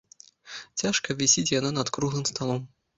[0.83, 2.71] Цяжка вісіць яна над круглым сталом.